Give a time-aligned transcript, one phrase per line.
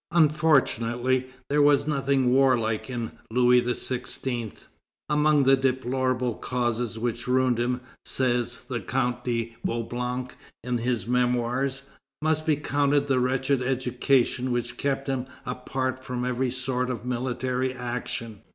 [0.11, 4.51] Unfortunately, there was nothing warlike in Louis XVI.
[5.07, 11.83] "Among the deplorable causes which ruined him," says the Count de Vaublanc in his Memoirs,
[12.19, 17.71] "must be counted the wretched education which kept him apart from every sort of military
[17.71, 18.41] action.